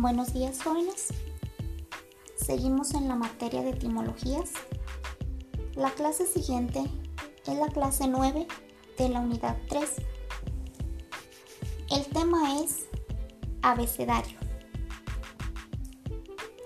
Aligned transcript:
Buenos 0.00 0.32
días 0.32 0.62
jóvenes. 0.62 1.08
Seguimos 2.36 2.94
en 2.94 3.08
la 3.08 3.16
materia 3.16 3.62
de 3.62 3.70
etimologías. 3.70 4.52
La 5.74 5.90
clase 5.90 6.24
siguiente 6.24 6.84
es 7.44 7.58
la 7.58 7.66
clase 7.66 8.06
9 8.06 8.46
de 8.96 9.08
la 9.08 9.18
unidad 9.18 9.56
3. 9.68 9.96
El 11.90 12.06
tema 12.06 12.60
es 12.60 12.86
abecedario. 13.60 14.38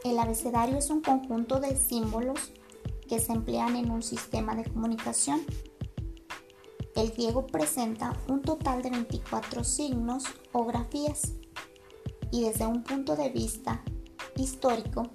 El 0.05 0.19
abecedario 0.19 0.77
es 0.77 0.91
un 0.91 1.01
conjunto 1.01 1.59
de 1.59 1.75
símbolos 1.79 2.53
que 3.09 3.19
se 3.19 3.33
emplean 3.33 3.77
en 3.77 3.91
un 3.91 4.03
sistema 4.03 4.55
de 4.55 4.65
comunicación. 4.65 5.41
El 6.95 7.11
griego 7.13 7.47
presenta 7.47 8.13
un 8.29 8.43
total 8.43 8.83
de 8.83 8.91
24 8.91 9.65
signos 9.65 10.25
o 10.53 10.67
grafías 10.67 11.33
y 12.33 12.43
desde 12.43 12.67
un 12.67 12.83
punto 12.83 13.15
de 13.15 13.29
vista 13.29 13.81
histórico, 14.37 15.11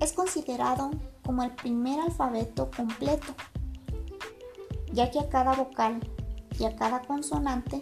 es 0.00 0.12
considerado 0.12 0.90
como 1.24 1.44
el 1.44 1.54
primer 1.54 2.00
alfabeto 2.00 2.70
completo, 2.74 3.34
ya 4.92 5.10
que 5.10 5.20
a 5.20 5.28
cada 5.28 5.54
vocal 5.54 6.00
y 6.58 6.64
a 6.64 6.74
cada 6.74 7.02
consonante 7.02 7.80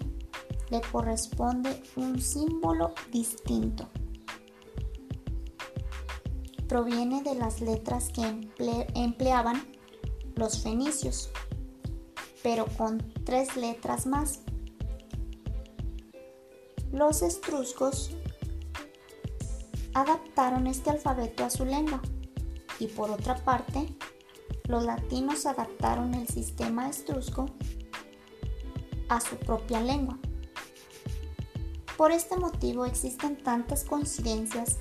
le 0.71 0.81
corresponde 0.81 1.83
un 1.97 2.21
símbolo 2.21 2.93
distinto. 3.13 3.89
Proviene 6.69 7.23
de 7.23 7.37
las 7.37 7.61
letras 7.61 8.09
que 8.09 8.51
empleaban 8.95 9.63
los 10.35 10.63
fenicios, 10.63 11.31
pero 12.43 12.67
con 12.77 12.99
tres 13.25 13.57
letras 13.57 14.07
más 14.07 14.41
los 16.95 17.23
estruscos 17.23 18.13
adaptaron 19.95 20.69
este 20.69 20.91
alfabeto 20.91 21.45
a 21.45 21.51
su 21.51 21.65
lengua 21.65 22.01
y 22.79 22.87
por 22.87 23.11
otra 23.11 23.35
parte, 23.45 23.97
los 24.69 24.85
latinos 24.85 25.45
adaptaron 25.45 26.15
el 26.15 26.29
sistema 26.29 26.89
estrusco 26.89 27.47
a 29.09 29.21
su 29.21 29.37
propia 29.39 29.81
lengua. 29.81 30.21
Por 31.97 32.13
este 32.13 32.37
motivo 32.37 32.87
existen 32.87 33.43
tantas 33.43 33.85
coincidencias 33.85 34.79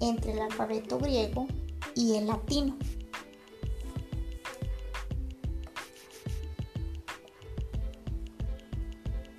entre 0.00 0.32
el 0.32 0.40
alfabeto 0.40 0.98
griego 0.98 1.46
y 1.94 2.16
el 2.16 2.26
latino. 2.26 2.76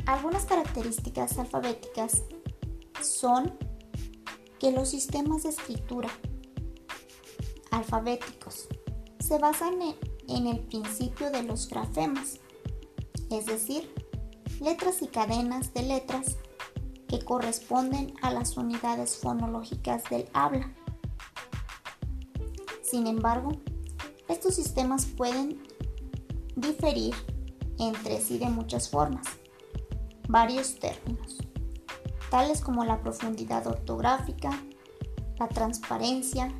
Algunas 0.05 0.45
características 0.45 1.37
alfabéticas 1.37 2.23
son 3.01 3.57
que 4.59 4.71
los 4.71 4.89
sistemas 4.89 5.43
de 5.43 5.49
escritura 5.49 6.09
alfabéticos 7.71 8.67
se 9.19 9.39
basan 9.39 9.79
en 10.27 10.47
el 10.47 10.59
principio 10.59 11.31
de 11.31 11.43
los 11.43 11.69
grafemas, 11.69 12.39
es 13.31 13.45
decir, 13.45 13.93
letras 14.59 15.01
y 15.01 15.07
cadenas 15.07 15.73
de 15.73 15.83
letras 15.83 16.37
que 17.07 17.19
corresponden 17.19 18.13
a 18.21 18.31
las 18.31 18.57
unidades 18.57 19.17
fonológicas 19.17 20.03
del 20.09 20.27
habla. 20.33 20.73
Sin 22.81 23.07
embargo, 23.07 23.51
estos 24.27 24.55
sistemas 24.55 25.05
pueden 25.05 25.63
diferir 26.57 27.15
entre 27.79 28.19
sí 28.19 28.37
de 28.37 28.49
muchas 28.49 28.89
formas 28.89 29.42
varios 30.27 30.79
términos, 30.79 31.37
tales 32.29 32.61
como 32.61 32.85
la 32.85 33.01
profundidad 33.01 33.67
ortográfica, 33.67 34.51
la 35.37 35.47
transparencia, 35.47 36.51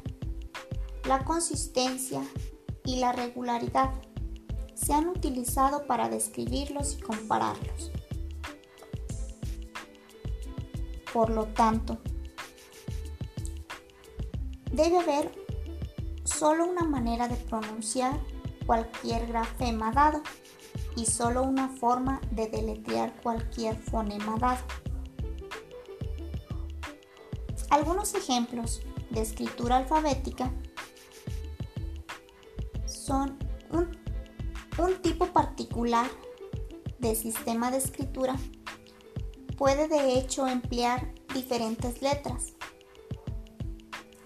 la 1.05 1.23
consistencia 1.23 2.21
y 2.86 2.98
la 2.98 3.11
regularidad. 3.11 3.92
Se 4.76 4.93
han 4.93 5.08
utilizado 5.08 5.86
para 5.86 6.10
describirlos 6.10 6.98
y 6.98 7.02
compararlos. 7.02 7.92
Por 11.14 11.30
lo 11.30 11.45
tanto, 11.45 11.99
debe 14.71 14.98
haber 14.98 15.32
solo 16.23 16.65
una 16.65 16.83
manera 16.83 17.27
de 17.27 17.36
pronunciar 17.36 18.20
cualquier 18.65 19.27
grafema 19.27 19.92
dado 19.92 20.23
y 20.95 21.05
solo 21.05 21.43
una 21.43 21.70
forma 21.70 22.21
de 22.31 22.48
deletrear 22.48 23.14
cualquier 23.21 23.76
fonema 23.77 24.37
dado. 24.37 24.64
Algunos 27.70 28.14
ejemplos 28.14 28.81
de 29.09 29.21
escritura 29.21 29.77
alfabética 29.77 30.52
son 32.86 33.37
un, 33.71 33.98
un, 34.77 35.02
tipo 35.02 35.27
particular 35.27 36.08
de 36.99 37.15
sistema 37.15 37.71
de 37.71 37.77
escritura 37.77 38.36
puede 39.58 39.87
de 39.87 40.20
hecho 40.20 40.48
emplear 40.48 41.14
diferentes 41.33 42.02
letras. 42.02 42.53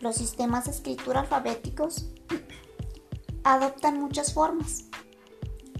Los 0.02 0.16
sistemas 0.16 0.66
de 0.66 0.72
escritura 0.72 1.22
alfabéticos 1.22 2.10
adoptan 3.44 4.00
muchas 4.00 4.34
formas 4.34 4.86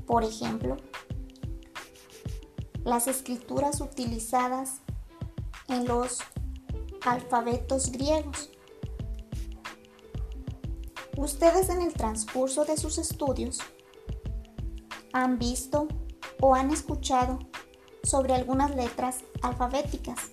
por 0.08 0.24
ejemplo, 0.24 0.78
las 2.84 3.08
escrituras 3.08 3.82
utilizadas 3.82 4.80
en 5.68 5.86
los 5.86 6.20
alfabetos 7.06 7.92
griegos. 7.92 8.50
Ustedes 11.18 11.70
en 11.70 11.82
el 11.82 11.94
transcurso 11.94 12.64
de 12.64 12.78
sus 12.78 12.98
estudios 12.98 13.60
han 15.12 15.38
visto 15.38 15.88
o 16.40 16.56
han 16.56 16.72
escuchado 16.72 17.40
sobre 18.04 18.34
algunas 18.34 18.74
letras 18.76 19.24
alfabéticas. 19.42 20.32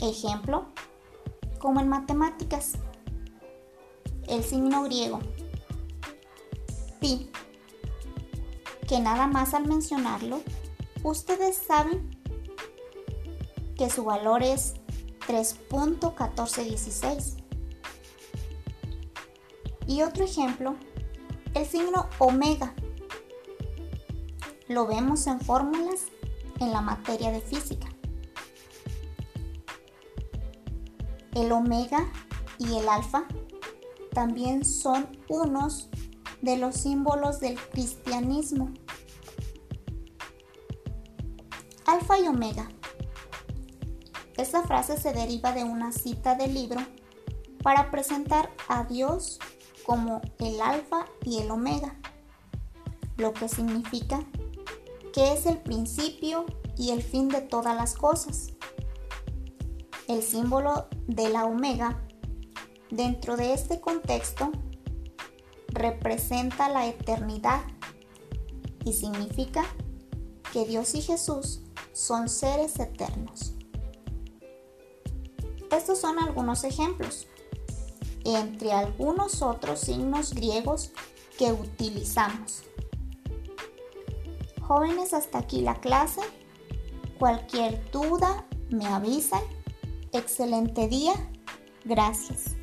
Ejemplo, 0.00 0.66
como 1.58 1.80
en 1.80 1.88
matemáticas, 1.88 2.72
el 4.28 4.42
signo 4.42 4.84
griego 4.84 5.20
pi, 7.02 7.28
que 8.88 8.98
nada 9.00 9.26
más 9.26 9.52
al 9.54 9.66
mencionarlo, 9.66 10.40
ustedes 11.02 11.56
saben 11.56 12.08
que 13.76 13.90
su 13.90 14.04
valor 14.04 14.44
es 14.44 14.74
3.1416. 15.26 17.38
Y 19.88 20.02
otro 20.02 20.22
ejemplo, 20.24 20.76
el 21.54 21.66
signo 21.66 22.08
omega. 22.18 22.72
Lo 24.68 24.86
vemos 24.86 25.26
en 25.26 25.40
fórmulas 25.40 26.02
en 26.60 26.70
la 26.70 26.80
materia 26.80 27.32
de 27.32 27.40
física. 27.40 27.88
El 31.34 31.50
omega 31.50 32.06
y 32.58 32.76
el 32.76 32.88
alfa 32.88 33.24
también 34.12 34.64
son 34.64 35.08
unos 35.28 35.88
de 36.42 36.56
los 36.56 36.76
símbolos 36.76 37.40
del 37.40 37.58
cristianismo. 37.58 38.72
Alfa 41.86 42.18
y 42.18 42.28
Omega. 42.28 42.68
Esta 44.36 44.62
frase 44.62 45.00
se 45.00 45.12
deriva 45.12 45.52
de 45.52 45.64
una 45.64 45.92
cita 45.92 46.34
del 46.34 46.54
libro 46.54 46.80
para 47.62 47.90
presentar 47.90 48.50
a 48.68 48.84
Dios 48.84 49.38
como 49.84 50.20
el 50.38 50.60
Alfa 50.60 51.06
y 51.24 51.38
el 51.38 51.50
Omega, 51.50 51.96
lo 53.16 53.32
que 53.32 53.48
significa 53.48 54.24
que 55.12 55.32
es 55.32 55.46
el 55.46 55.58
principio 55.58 56.46
y 56.76 56.90
el 56.90 57.02
fin 57.02 57.28
de 57.28 57.40
todas 57.40 57.76
las 57.76 57.94
cosas. 57.94 58.48
El 60.08 60.22
símbolo 60.22 60.88
de 61.06 61.28
la 61.28 61.44
Omega 61.44 62.00
dentro 62.90 63.36
de 63.36 63.54
este 63.54 63.80
contexto 63.80 64.50
representa 65.82 66.68
la 66.68 66.86
eternidad 66.86 67.60
y 68.84 68.92
significa 68.92 69.64
que 70.52 70.64
Dios 70.64 70.94
y 70.94 71.02
Jesús 71.02 71.60
son 71.92 72.28
seres 72.28 72.78
eternos. 72.78 73.54
Estos 75.70 76.00
son 76.00 76.18
algunos 76.18 76.64
ejemplos, 76.64 77.26
entre 78.24 78.72
algunos 78.72 79.42
otros 79.42 79.80
signos 79.80 80.34
griegos 80.34 80.92
que 81.38 81.52
utilizamos. 81.52 82.62
Jóvenes, 84.60 85.12
hasta 85.12 85.38
aquí 85.38 85.60
la 85.60 85.80
clase. 85.80 86.20
Cualquier 87.18 87.90
duda 87.90 88.46
me 88.70 88.86
avisan. 88.86 89.42
Excelente 90.12 90.88
día. 90.88 91.14
Gracias. 91.84 92.61